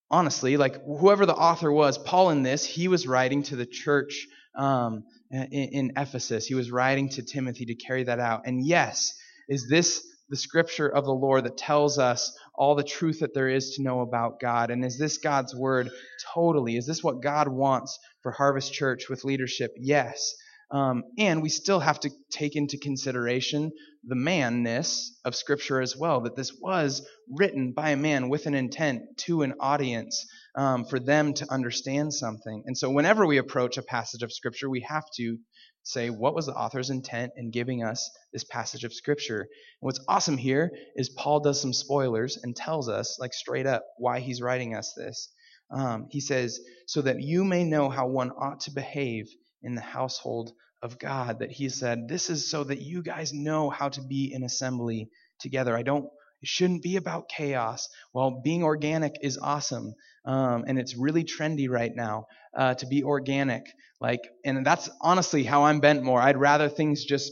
[0.09, 4.25] honestly like whoever the author was paul in this he was writing to the church
[4.55, 6.45] um, Uh, in, in ephesus.
[6.45, 8.41] He was writing to timothy to carry that out.
[8.45, 9.13] And yes
[9.47, 13.49] is this the scripture of the lord that tells us all the truth that there
[13.49, 14.71] is to know about god?
[14.71, 15.89] And is this god's word
[16.33, 16.75] totally?
[16.75, 19.71] Is this what god wants for harvest church with leadership?
[19.77, 20.33] Yes
[20.71, 23.71] Um, and we still have to take into consideration
[24.05, 28.55] the manness of Scripture as well, that this was written by a man with an
[28.55, 32.63] intent to an audience um, for them to understand something.
[32.65, 35.37] And so whenever we approach a passage of Scripture, we have to
[35.83, 39.41] say, what was the author's intent in giving us this passage of Scripture?
[39.41, 39.47] And
[39.81, 44.19] what's awesome here is Paul does some spoilers and tells us, like straight up, why
[44.19, 45.33] he's writing us this.
[45.69, 49.27] Um, he says, so that you may know how one ought to behave
[49.63, 51.39] in the household of God.
[51.39, 55.09] That he said, this is so that you guys know how to be in assembly
[55.39, 55.75] together.
[55.75, 56.05] I don't,
[56.41, 57.87] it shouldn't be about chaos.
[58.13, 59.93] Well, being organic is awesome.
[60.25, 63.65] Um, and it's really trendy right now uh, to be organic.
[63.99, 66.19] Like, and that's honestly how I'm bent more.
[66.19, 67.31] I'd rather things just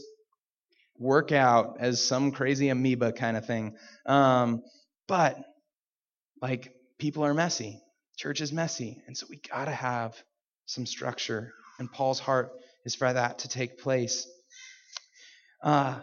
[0.98, 3.74] work out as some crazy amoeba kind of thing.
[4.06, 4.62] Um,
[5.08, 5.38] but
[6.40, 7.80] like people are messy.
[8.16, 9.02] Church is messy.
[9.06, 10.14] And so we got to have
[10.66, 11.52] some structure.
[11.80, 12.52] And Paul's heart
[12.84, 14.28] is for that to take place.
[15.62, 15.98] Uh,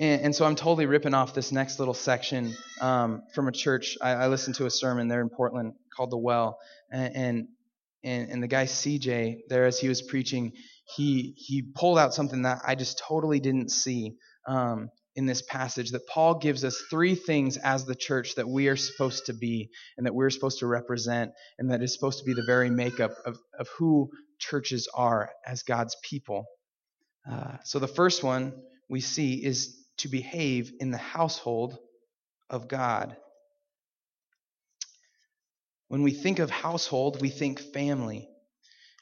[0.00, 3.96] and, and, so I'm totally ripping off this next little section um, from a church.
[4.02, 6.58] I, I, listened to a sermon there in Portland called The Well.
[6.90, 7.46] And,
[8.02, 10.52] and, and the guy CJ, there as he was preaching,
[10.96, 14.16] he, he pulled out something that I just totally didn't see.
[14.46, 18.68] Um, in this passage that Paul gives us three things as the church that we
[18.68, 22.24] are supposed to be and that we're supposed to represent and that is supposed to
[22.24, 26.46] be the very makeup of, of who churches are as God's people.
[27.30, 28.52] Uh, so the first one
[28.88, 31.78] we see is to behave in the household
[32.50, 33.16] of God.
[35.88, 38.28] When we think of household, we think family.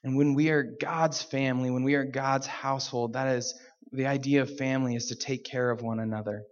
[0.04, 3.54] And when we are God's family, when we are God's household, that is
[3.92, 6.42] the idea of family is to take care of one another.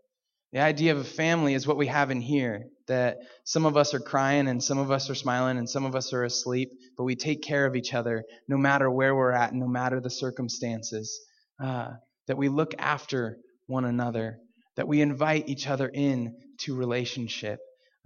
[0.52, 3.94] The idea of a family is what we have in here that some of us
[3.94, 7.04] are crying and some of us are smiling and some of us are asleep, but
[7.04, 11.18] we take care of each other no matter where we're at, no matter the circumstances.
[11.62, 11.92] Uh,
[12.26, 14.38] that we look after one another,
[14.76, 17.58] that we invite each other in to relationship,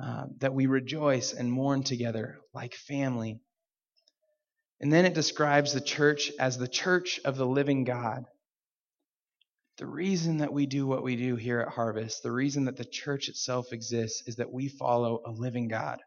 [0.03, 3.38] uh, that we rejoice and mourn together like family.
[4.81, 8.25] And then it describes the church as the church of the living God.
[9.78, 12.84] The reason that we do what we do here at Harvest, the reason that the
[12.84, 16.00] church itself exists, is that we follow a living God.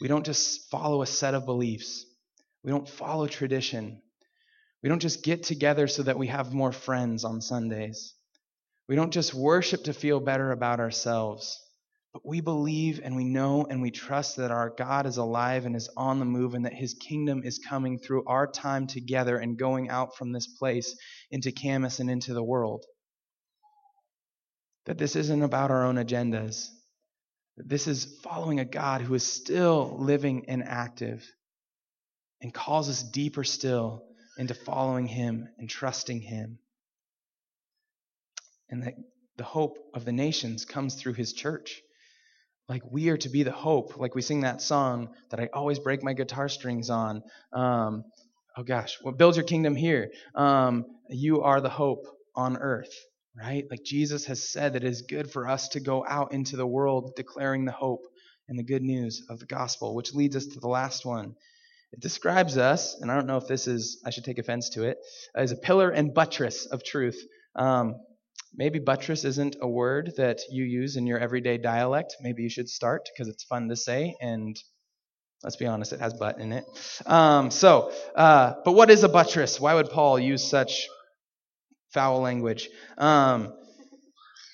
[0.00, 2.06] We don't just follow a set of beliefs,
[2.62, 4.00] we don't follow tradition.
[4.82, 8.14] We don't just get together so that we have more friends on Sundays.
[8.88, 11.60] We don't just worship to feel better about ourselves.
[12.12, 15.74] But we believe and we know and we trust that our God is alive and
[15.74, 19.58] is on the move and that his kingdom is coming through our time together and
[19.58, 20.94] going out from this place
[21.30, 22.84] into Camas and into the world.
[24.84, 26.68] That this isn't about our own agendas.
[27.56, 31.26] This is following a God who is still living and active
[32.42, 34.04] and calls us deeper still
[34.36, 36.58] into following him and trusting him.
[38.68, 38.94] And that
[39.36, 41.80] the hope of the nations comes through his church.
[42.68, 43.96] Like we are to be the hope.
[43.96, 47.22] Like we sing that song that I always break my guitar strings on.
[47.52, 48.04] Um,
[48.56, 50.10] oh gosh, well, build your kingdom here.
[50.34, 52.94] Um, you are the hope on earth,
[53.36, 53.64] right?
[53.70, 56.66] Like Jesus has said that it is good for us to go out into the
[56.66, 58.06] world declaring the hope
[58.48, 61.34] and the good news of the gospel, which leads us to the last one.
[61.92, 64.84] It describes us, and I don't know if this is, I should take offense to
[64.84, 64.98] it,
[65.34, 67.22] as a pillar and buttress of truth.
[67.54, 67.96] Um,
[68.54, 72.16] Maybe buttress isn't a word that you use in your everyday dialect.
[72.20, 74.56] Maybe you should start because it's fun to say, and
[75.42, 76.64] let's be honest, it has butt in it.
[77.06, 79.58] Um, so, uh, but what is a buttress?
[79.58, 80.86] Why would Paul use such
[81.94, 82.68] foul language?
[82.98, 83.54] Um,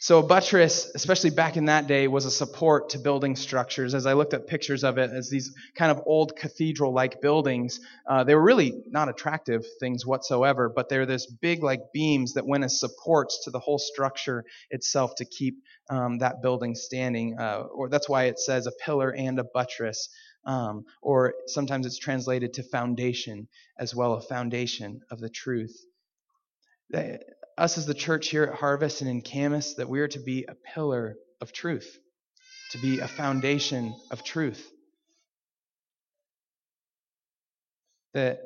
[0.01, 3.95] so a buttress, especially back in that day, was a support to building structures.
[3.95, 8.23] As I looked at pictures of it, as these kind of old cathedral-like buildings, uh,
[8.23, 12.65] they were really not attractive things whatsoever, but they're this big like beams that went
[12.65, 15.57] as supports to the whole structure itself to keep
[15.91, 17.37] um, that building standing.
[17.39, 20.09] Uh, or that's why it says a pillar and a buttress.
[20.45, 25.77] Um, or sometimes it's translated to foundation as well, a foundation of the truth
[27.59, 30.45] us as the church here at Harvest and in Camas that we are to be
[30.45, 31.99] a pillar of truth,
[32.71, 34.71] to be a foundation of truth.
[38.15, 38.41] That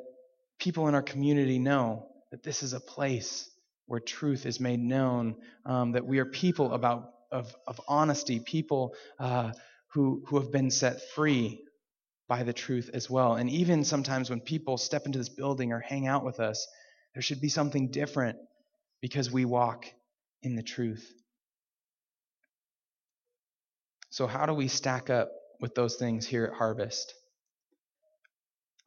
[0.59, 3.49] people in our community know that this is a place
[3.85, 8.95] where truth is made known, um, that we are people about of, of honesty, people
[9.19, 9.51] uh,
[9.87, 11.63] who, who have been set free
[12.27, 13.35] by the truth as well.
[13.35, 16.67] And even sometimes when people step into this building or hang out with us,
[17.13, 18.37] there should be something different
[19.03, 19.85] because we walk
[20.43, 21.13] in the truth.
[24.11, 25.29] So, how do we stack up
[25.59, 27.13] with those things here at Harvest?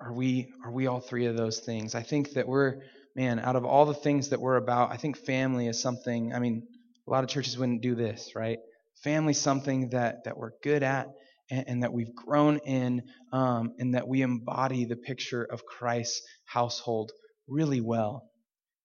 [0.01, 1.95] Are we are we all three of those things?
[1.95, 2.77] I think that we're
[3.15, 6.39] man, out of all the things that we're about, I think family is something, I
[6.39, 6.67] mean,
[7.07, 8.59] a lot of churches wouldn't do this, right?
[9.05, 11.09] Family's something that that we're good at
[11.51, 13.03] and, and that we've grown in
[13.33, 17.13] um, and that we embody the picture of Christ's household
[17.47, 18.31] really well.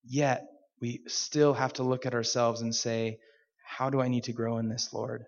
[0.04, 0.44] Yet
[0.82, 3.20] we still have to look at ourselves and say,
[3.64, 5.26] how do I need to grow in this, Lord?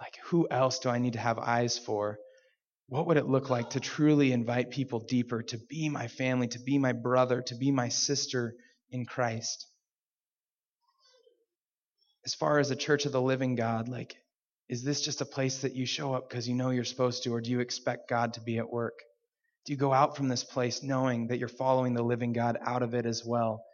[0.00, 2.18] Like, who else do I need to have eyes for?
[2.88, 6.58] What would it look like to truly invite people deeper, to be my family, to
[6.58, 8.54] be my brother, to be my sister
[8.90, 9.66] in Christ?
[12.24, 14.16] As far as the church of the living God, like,
[14.68, 17.34] is this just a place that you show up because you know you're supposed to,
[17.34, 18.98] or do you expect God to be at work?
[19.64, 22.82] Do you go out from this place knowing that you're following the living God out
[22.82, 23.64] of it as well?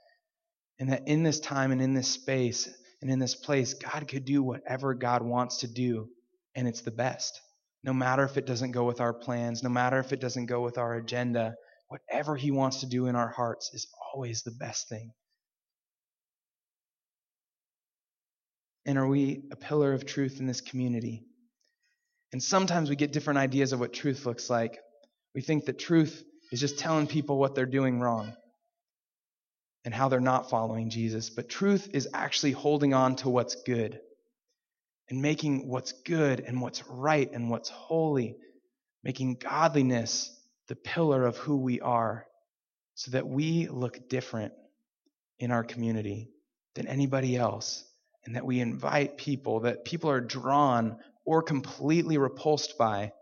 [0.78, 2.68] And that in this time and in this space
[3.00, 6.08] and in this place, God could do whatever God wants to do,
[6.54, 7.40] and it's the best.
[7.82, 10.62] No matter if it doesn't go with our plans, no matter if it doesn't go
[10.62, 11.54] with our agenda,
[11.88, 15.12] whatever He wants to do in our hearts is always the best thing.
[18.86, 21.24] And are we a pillar of truth in this community?
[22.32, 24.78] And sometimes we get different ideas of what truth looks like.
[25.34, 28.34] We think that truth is just telling people what they're doing wrong
[29.84, 31.30] and how they're not following Jesus.
[31.30, 34.00] But truth is actually holding on to what's good
[35.10, 38.36] and making what's good and what's right and what's holy,
[39.02, 40.30] making godliness
[40.68, 42.26] the pillar of who we are
[42.94, 44.54] so that we look different
[45.38, 46.30] in our community
[46.74, 47.84] than anybody else
[48.24, 53.12] and that we invite people, that people are drawn or completely repulsed by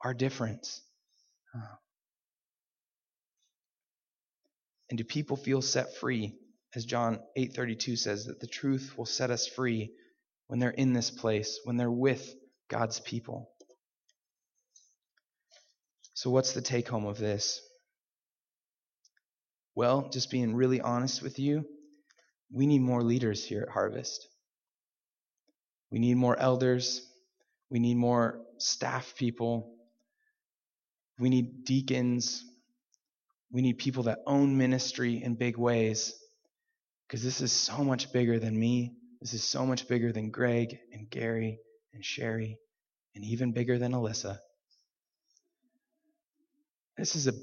[0.00, 0.80] our difference.
[1.54, 1.76] Uh,
[4.92, 6.34] And do people feel set free?
[6.74, 9.94] As John 8:32 says that the truth will set us free
[10.48, 12.34] when they're in this place, when they're with
[12.68, 13.50] God's people.
[16.12, 17.58] So what's the take home of this?
[19.74, 21.66] Well, just being really honest with you,
[22.50, 24.28] we need more leaders here at Harvest.
[25.90, 27.00] We need more elders.
[27.70, 29.74] We need more staff people.
[31.18, 32.44] We need deacons.
[33.52, 36.14] We need people that own ministry in big ways.
[37.06, 38.94] Because this is so much bigger than me.
[39.20, 41.58] This is so much bigger than Greg and Gary
[41.92, 42.58] and Sherry
[43.14, 44.38] and even bigger than Alyssa.
[46.96, 47.34] This is a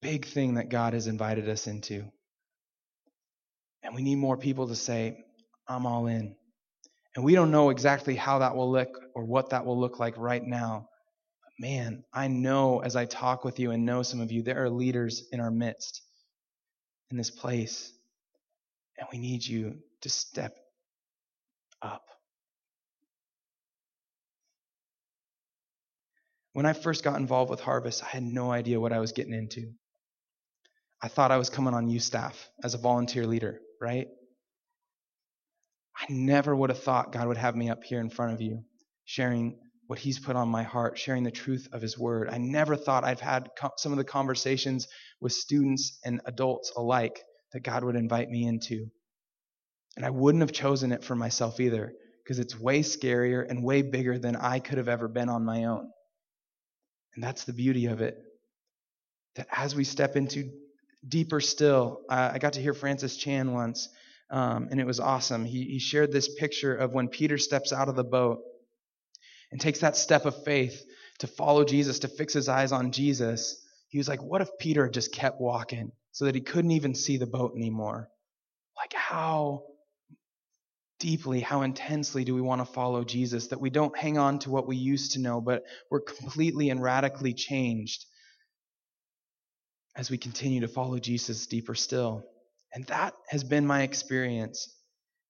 [0.00, 2.04] big thing that God has invited us into.
[3.82, 5.24] And we need more people to say,
[5.68, 6.34] I'm all in.
[7.14, 10.14] And we don't know exactly how that will look or what that will look like
[10.16, 10.89] right now.
[11.60, 14.70] Man, I know as I talk with you and know some of you, there are
[14.70, 16.00] leaders in our midst
[17.10, 17.92] in this place.
[18.98, 20.56] And we need you to step
[21.82, 22.02] up.
[26.54, 29.34] When I first got involved with Harvest, I had no idea what I was getting
[29.34, 29.70] into.
[31.02, 34.08] I thought I was coming on youth staff as a volunteer leader, right?
[35.94, 38.64] I never would have thought God would have me up here in front of you,
[39.04, 39.58] sharing
[39.90, 42.28] what He's put on my heart, sharing the truth of His Word.
[42.30, 44.86] I never thought I've had some of the conversations
[45.20, 47.20] with students and adults alike
[47.52, 48.86] that God would invite me into.
[49.96, 53.82] And I wouldn't have chosen it for myself either, because it's way scarier and way
[53.82, 55.90] bigger than I could have ever been on my own.
[57.16, 58.16] And that's the beauty of it.
[59.34, 60.52] That as we step into
[61.08, 63.88] deeper still, I got to hear Francis Chan once
[64.30, 65.44] um, and it was awesome.
[65.44, 68.42] He, he shared this picture of when Peter steps out of the boat
[69.50, 70.82] and takes that step of faith
[71.18, 73.64] to follow Jesus, to fix his eyes on Jesus.
[73.88, 77.16] He was like, What if Peter just kept walking so that he couldn't even see
[77.16, 78.08] the boat anymore?
[78.76, 79.64] Like, how
[80.98, 84.50] deeply, how intensely do we want to follow Jesus that we don't hang on to
[84.50, 88.04] what we used to know, but we're completely and radically changed
[89.96, 92.24] as we continue to follow Jesus deeper still?
[92.72, 94.72] And that has been my experience.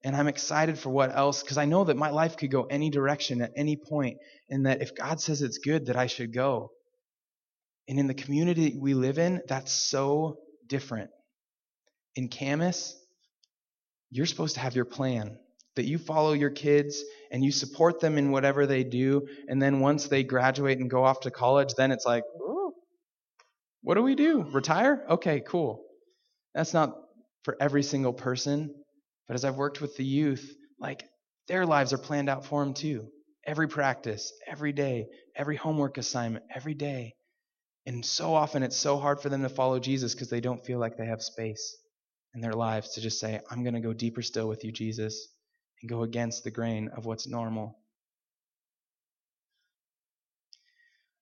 [0.02, 2.88] And I'm excited for what else, because I know that my life could go any
[2.88, 6.70] direction at any point, and that if God says it's good, that I should go.
[7.86, 11.10] And in the community we live in, that's so different.
[12.16, 12.96] In Camas,
[14.10, 15.38] you're supposed to have your plan,
[15.76, 19.80] that you follow your kids and you support them in whatever they do, and then
[19.80, 22.24] once they graduate and go off to college, then it's like,
[23.82, 24.42] what do we do?
[24.52, 25.04] Retire?
[25.10, 25.84] Okay, cool.
[26.54, 26.96] That's not
[27.44, 28.74] for every single person,
[29.30, 31.04] but as I've worked with the youth, like
[31.46, 33.06] their lives are planned out for them too.
[33.46, 35.06] Every practice, every day,
[35.36, 37.14] every homework assignment, every day.
[37.86, 40.80] And so often it's so hard for them to follow Jesus because they don't feel
[40.80, 41.76] like they have space
[42.34, 45.28] in their lives to just say, I'm going to go deeper still with you, Jesus,
[45.80, 47.78] and go against the grain of what's normal.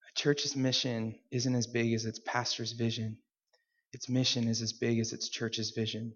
[0.08, 3.18] A church's mission isn't as big as its pastor's vision.
[3.92, 6.14] Its mission is as big as its church's vision.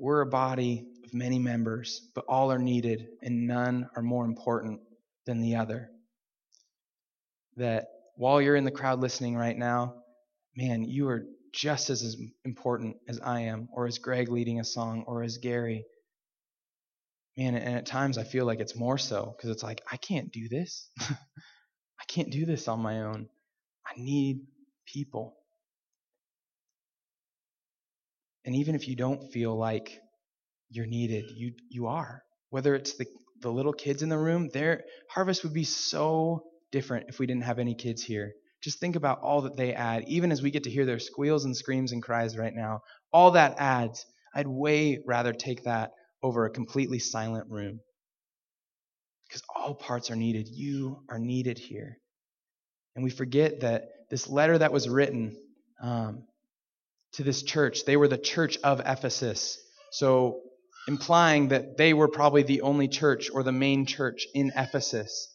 [0.00, 4.80] We're a body of many members, but all are needed, and none are more important
[5.26, 5.90] than the other.
[7.58, 9.96] That while you're in the crowd listening right now,
[10.56, 15.04] man, you are just as important as I am, or as Greg leading a song,
[15.06, 15.84] or as Gary.
[17.36, 20.32] Man, and at times I feel like it's more so because it's like, I can't
[20.32, 20.88] do this.
[21.00, 23.28] I can't do this on my own.
[23.86, 24.46] I need
[24.86, 25.36] people.
[28.44, 29.98] And even if you don't feel like
[30.70, 32.22] you're needed, you you are.
[32.50, 33.06] Whether it's the
[33.42, 37.44] the little kids in the room, their harvest would be so different if we didn't
[37.44, 38.32] have any kids here.
[38.62, 41.44] Just think about all that they add, even as we get to hear their squeals
[41.44, 42.80] and screams and cries right now.
[43.12, 44.04] All that adds.
[44.34, 47.80] I'd way rather take that over a completely silent room.
[49.26, 50.48] Because all parts are needed.
[50.48, 51.96] You are needed here.
[52.94, 55.36] And we forget that this letter that was written
[55.82, 56.24] um,
[57.14, 59.58] to this church, they were the church of Ephesus.
[59.92, 60.40] So,
[60.88, 65.28] implying that they were probably the only church or the main church in Ephesus.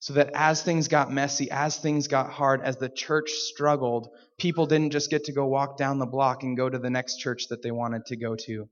[0.00, 4.08] So that as things got messy, as things got hard, as the church struggled,
[4.38, 7.16] people didn't just get to go walk down the block and go to the next
[7.16, 8.68] church that they wanted to go to.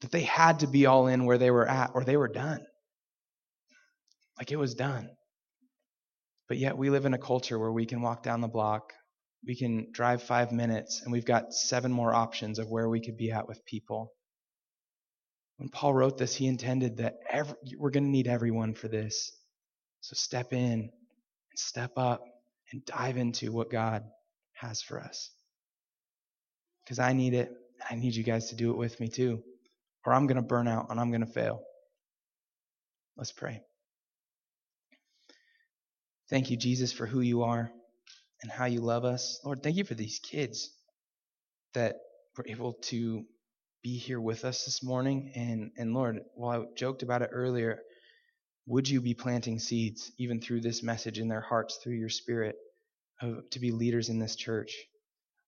[0.00, 2.64] That they had to be all in where they were at or they were done.
[4.38, 5.10] Like it was done.
[6.48, 8.94] But yet we live in a culture where we can walk down the block,
[9.44, 13.16] we can drive five minutes, and we've got seven more options of where we could
[13.16, 14.12] be at with people.
[15.56, 19.32] When Paul wrote this, he intended that every, we're going to need everyone for this.
[20.00, 20.90] So step in and
[21.56, 22.22] step up
[22.72, 24.04] and dive into what God
[24.54, 25.30] has for us.
[26.84, 29.42] Because I need it, and I need you guys to do it with me too,
[30.04, 31.62] or I'm going to burn out and I'm going to fail.
[33.16, 33.62] Let's pray.
[36.28, 37.72] Thank you, Jesus, for who you are
[38.42, 39.40] and how you love us.
[39.44, 40.70] Lord, thank you for these kids
[41.74, 41.96] that
[42.36, 43.24] were able to
[43.82, 45.32] be here with us this morning.
[45.34, 47.80] And, and Lord, while I joked about it earlier,
[48.66, 52.56] would you be planting seeds even through this message in their hearts through your spirit
[53.20, 54.74] of, to be leaders in this church?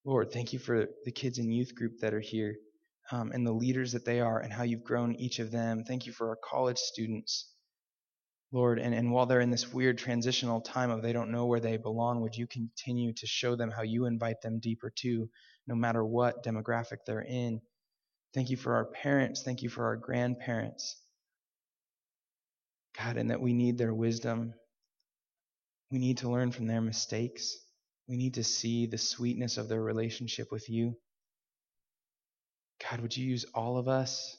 [0.04, 2.56] Lord, thank you for the kids in youth group that are here
[3.12, 5.84] um, and the leaders that they are and how you've grown each of them.
[5.84, 7.51] Thank you for our college students.
[8.52, 11.60] Lord, and, and while they're in this weird transitional time of they don't know where
[11.60, 15.30] they belong, would you continue to show them how you invite them deeper too,
[15.66, 17.62] no matter what demographic they're in?
[18.34, 19.42] Thank you for our parents.
[19.42, 20.96] Thank you for our grandparents.
[22.98, 24.52] God, and that we need their wisdom.
[25.90, 27.56] We need to learn from their mistakes.
[28.06, 30.96] We need to see the sweetness of their relationship with you.
[32.90, 34.36] God, would you use all of us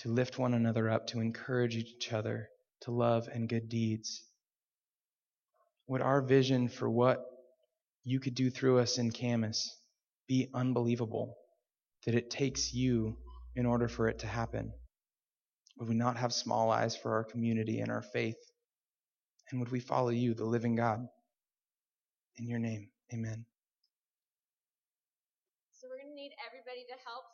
[0.00, 2.48] to lift one another up, to encourage each other
[2.82, 4.22] to love and good deeds?
[5.88, 7.24] Would our vision for what
[8.04, 9.76] you could do through us in Camas
[10.26, 11.36] be unbelievable?
[12.06, 13.18] That it takes you
[13.54, 14.72] in order for it to happen?
[15.78, 18.38] Would we not have small eyes for our community and our faith?
[19.50, 21.06] And would we follow you, the living God?
[22.36, 23.44] In your name, amen.
[25.72, 27.24] So we're going to need everybody to help